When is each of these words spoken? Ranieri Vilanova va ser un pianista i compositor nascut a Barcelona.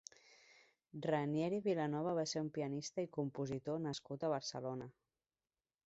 Ranieri 1.07 1.59
Vilanova 1.67 2.15
va 2.21 2.25
ser 2.33 2.43
un 2.47 2.49
pianista 2.57 3.07
i 3.09 3.13
compositor 3.19 3.81
nascut 3.87 4.27
a 4.27 4.33
Barcelona. 4.37 4.91